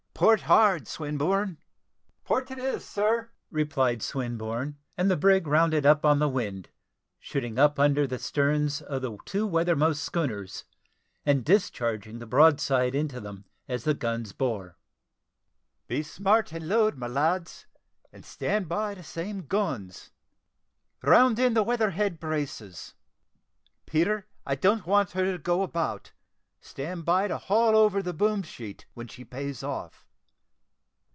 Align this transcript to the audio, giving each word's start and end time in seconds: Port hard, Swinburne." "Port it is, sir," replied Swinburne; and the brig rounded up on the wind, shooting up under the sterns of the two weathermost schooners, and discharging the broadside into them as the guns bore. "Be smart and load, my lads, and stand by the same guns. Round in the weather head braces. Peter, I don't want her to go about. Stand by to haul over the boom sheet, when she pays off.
Port 0.13 0.41
hard, 0.41 0.87
Swinburne." 0.87 1.57
"Port 2.25 2.51
it 2.51 2.59
is, 2.59 2.85
sir," 2.85 3.31
replied 3.49 4.03
Swinburne; 4.03 4.77
and 4.95 5.09
the 5.09 5.17
brig 5.17 5.47
rounded 5.47 5.83
up 5.83 6.05
on 6.05 6.19
the 6.19 6.29
wind, 6.29 6.69
shooting 7.19 7.57
up 7.57 7.79
under 7.79 8.05
the 8.05 8.19
sterns 8.19 8.83
of 8.83 9.01
the 9.01 9.17
two 9.25 9.47
weathermost 9.47 10.03
schooners, 10.03 10.63
and 11.25 11.43
discharging 11.43 12.19
the 12.19 12.27
broadside 12.27 12.93
into 12.93 13.19
them 13.19 13.45
as 13.67 13.83
the 13.83 13.95
guns 13.95 14.31
bore. 14.31 14.77
"Be 15.87 16.03
smart 16.03 16.51
and 16.53 16.69
load, 16.69 16.97
my 16.99 17.07
lads, 17.07 17.65
and 18.13 18.23
stand 18.23 18.69
by 18.69 18.93
the 18.93 19.01
same 19.03 19.47
guns. 19.47 20.11
Round 21.01 21.39
in 21.39 21.55
the 21.55 21.63
weather 21.63 21.89
head 21.89 22.19
braces. 22.19 22.93
Peter, 23.87 24.27
I 24.45 24.53
don't 24.53 24.85
want 24.85 25.13
her 25.13 25.25
to 25.31 25.39
go 25.39 25.63
about. 25.63 26.11
Stand 26.59 27.05
by 27.05 27.27
to 27.27 27.39
haul 27.39 27.75
over 27.75 28.03
the 28.03 28.13
boom 28.13 28.43
sheet, 28.43 28.85
when 28.93 29.07
she 29.07 29.25
pays 29.25 29.63
off. 29.63 30.05